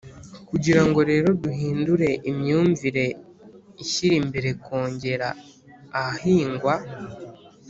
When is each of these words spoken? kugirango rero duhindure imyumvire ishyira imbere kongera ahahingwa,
kugirango 0.49 0.99
rero 1.11 1.29
duhindure 1.43 2.09
imyumvire 2.31 3.05
ishyira 3.83 4.15
imbere 4.21 4.49
kongera 4.63 5.27
ahahingwa, 5.99 6.75